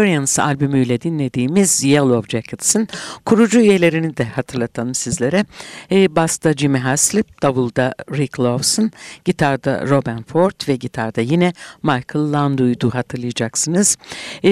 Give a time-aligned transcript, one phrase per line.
[0.00, 2.88] Experience albümüyle dinlediğimiz Yellow Jackets'ın
[3.24, 5.44] kurucu üyelerini de hatırlatalım sizlere.
[5.92, 8.90] E, Basta Jimmy Haslip, davulda Rick Lawson,
[9.24, 13.96] gitarda Robin Ford ve gitarda yine Michael Landau'ydu hatırlayacaksınız.
[14.44, 14.50] E,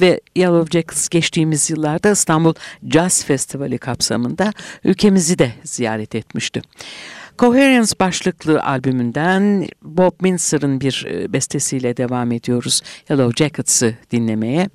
[0.00, 2.54] ve Yellow Jackets geçtiğimiz yıllarda İstanbul
[2.90, 4.52] Jazz Festivali kapsamında
[4.84, 6.62] ülkemizi de ziyaret etmişti.
[7.38, 12.82] Coherence başlıklı albümünden Bob Minster'ın bir e, bestesiyle devam ediyoruz.
[13.10, 14.68] Yellow Jackets'ı dinlemeye.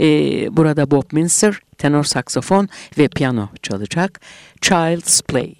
[0.00, 4.20] Ee, burada Bob Minster tenor saksofon ve piyano çalacak.
[4.60, 5.54] Child's Play.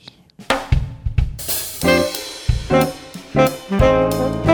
[3.34, 4.45] Müzik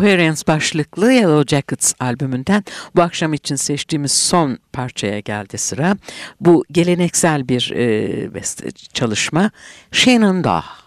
[0.00, 2.64] Coherence başlıklı Yellow Jackets albümünden
[2.96, 5.96] bu akşam için seçtiğimiz son parçaya geldi sıra.
[6.40, 8.44] Bu geleneksel bir e,
[8.92, 9.50] çalışma
[9.92, 10.79] Shenandoah.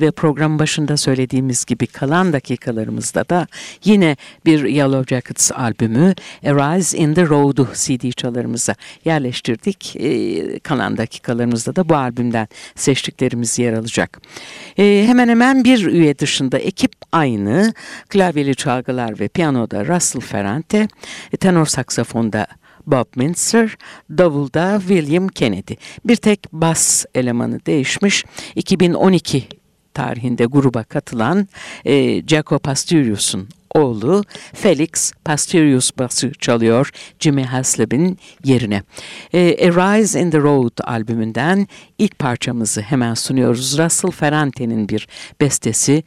[0.00, 3.46] Ve program başında söylediğimiz gibi kalan dakikalarımızda da
[3.84, 6.14] yine bir Yellow Jackets albümü
[6.46, 8.74] Arise in the Road'u CD çalarımıza
[9.04, 9.96] yerleştirdik.
[9.96, 14.20] E, kalan dakikalarımızda da bu albümden seçtiklerimiz yer alacak.
[14.78, 17.72] E, hemen hemen bir üye dışında ekip aynı.
[18.08, 20.88] Klavyeli çalgılar ve piyanoda Russell Ferrante,
[21.40, 22.46] tenor saksafonda
[22.86, 23.76] Bob Minster,
[24.10, 25.74] davulda William Kennedy.
[26.04, 28.24] Bir tek bas elemanı değişmiş.
[28.54, 29.57] 2012
[29.98, 31.48] tarihinde gruba katılan
[31.84, 34.24] e, Jaco Pastorius'un oğlu
[34.54, 36.90] Felix Pastorius bası çalıyor
[37.20, 38.82] Jimmy Haslab'in yerine.
[39.32, 43.78] E, A Rise in the Road albümünden ilk parçamızı hemen sunuyoruz.
[43.78, 45.08] Russell Ferrante'nin bir
[45.40, 46.02] bestesi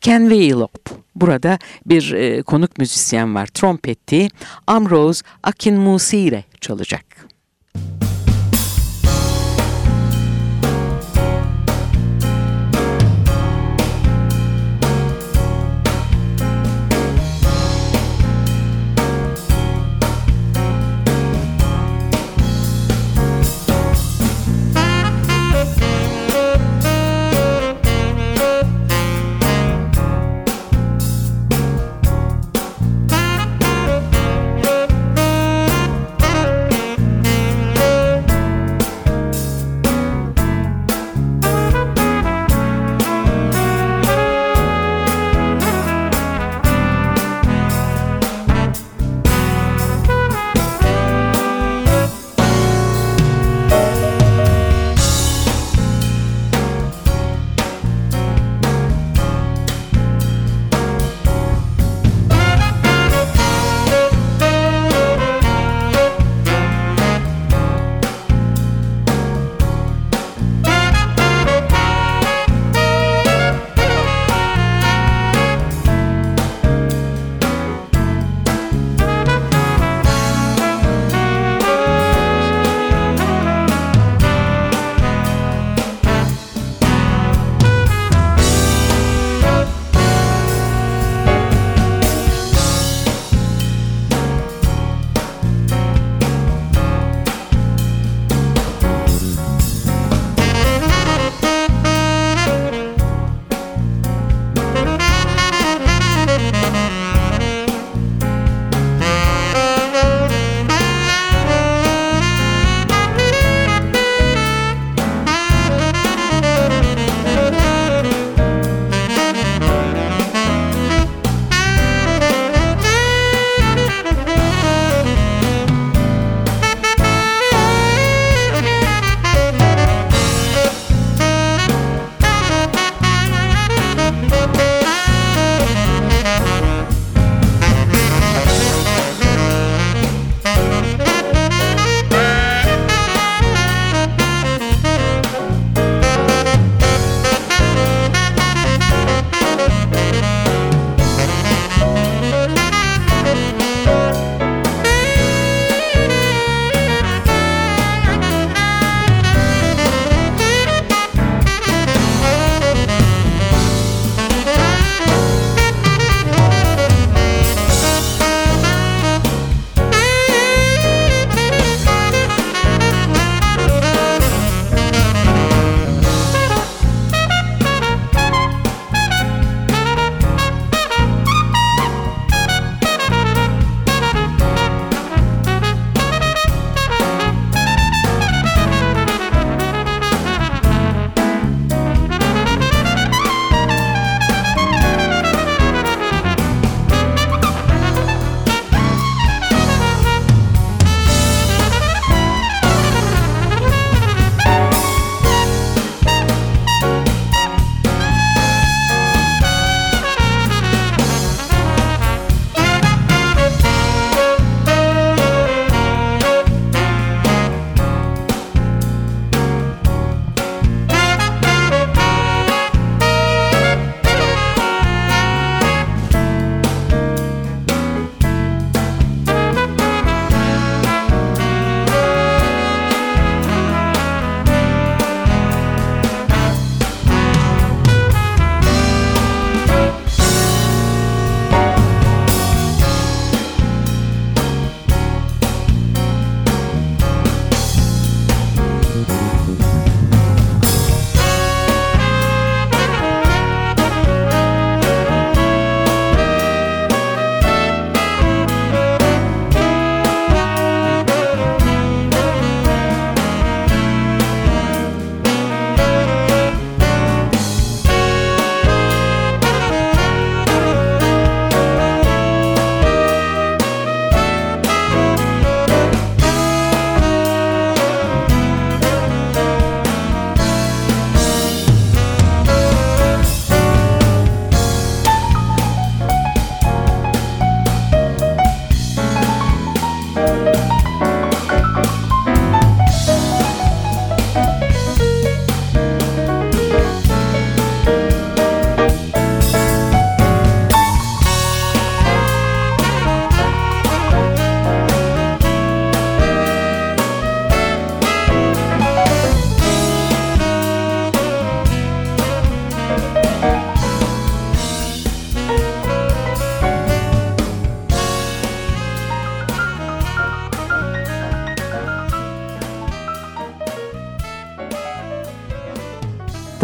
[0.00, 0.90] Ken Wheelop.
[1.14, 3.46] Burada bir e, konuk müzisyen var.
[3.46, 4.28] Trompeti
[4.66, 7.15] Amrose Akinmusire çalacak.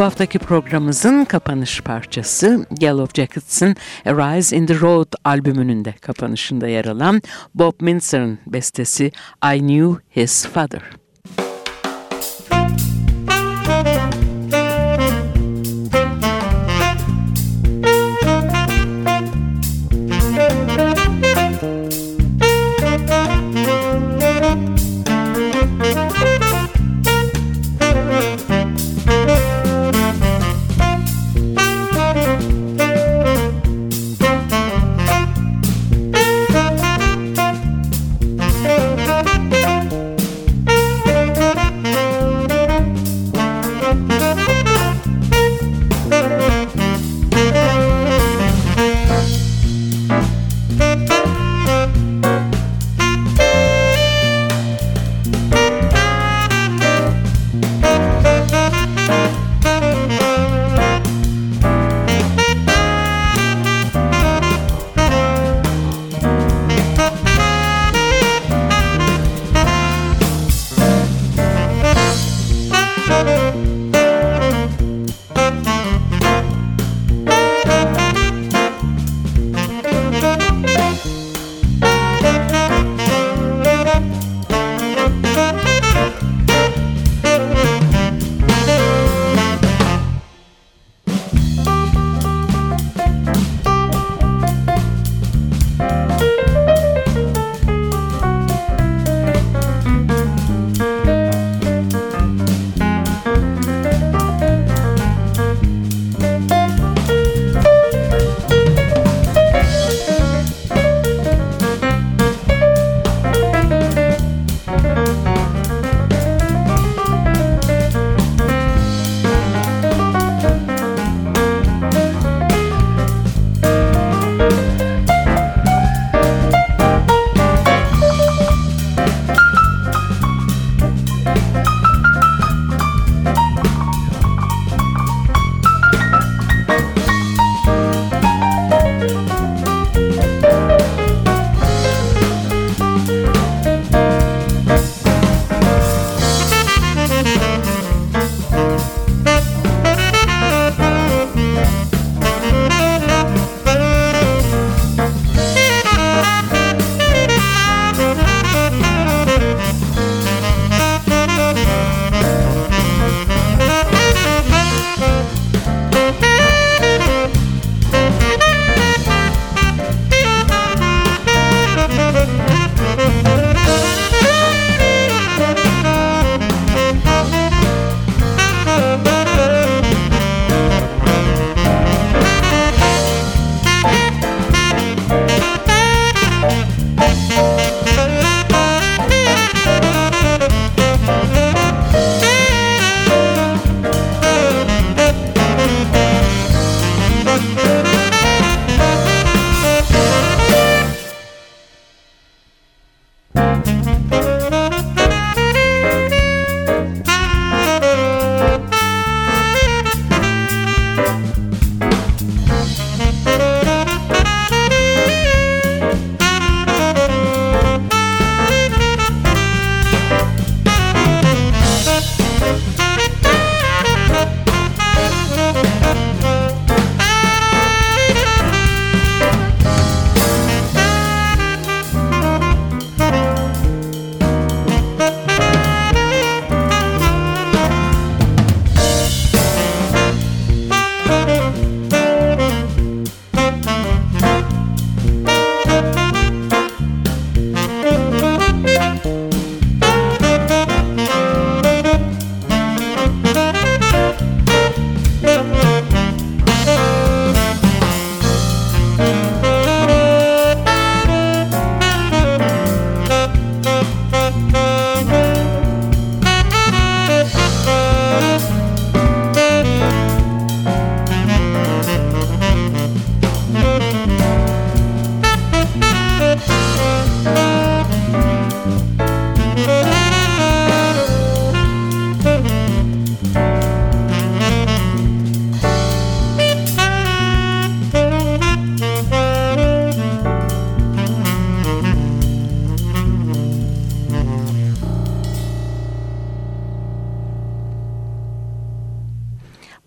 [0.02, 6.68] Bu haftaki programımızın kapanış parçası Yellow Jackets'ın A Rise in the Road albümünün de kapanışında
[6.68, 7.22] yer alan
[7.54, 9.12] Bob Mintzer'ın bestesi
[9.54, 11.01] I Knew His Father.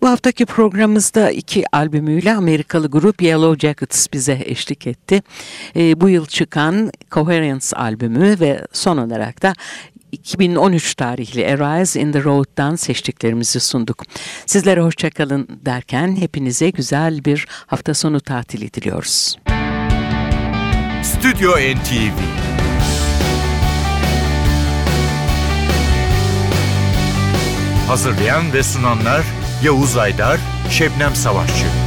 [0.06, 5.22] Haftaki programımızda iki albümüyle Amerikalı grup Yellow Jackets bize eşlik etti.
[5.76, 9.54] E, bu yıl çıkan Coherence albümü ve son olarak da
[10.12, 14.04] 2013 tarihli Arise in the Road'dan seçtiklerimizi sunduk.
[14.46, 19.38] Sizlere hoşçakalın derken hepinize güzel bir hafta sonu tatili diliyoruz.
[21.02, 22.18] Stüdyo NTV
[27.88, 30.40] Hazırlayan ve sunanlar Yavuz Aydar,
[30.70, 31.85] Şebnem Savaşçı.